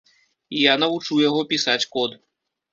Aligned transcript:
І 0.55 0.63
я 0.63 0.73
навучу 0.85 1.21
яго 1.29 1.45
пісаць 1.53 1.79
код. 1.95 2.21